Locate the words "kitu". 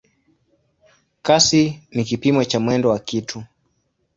2.99-3.43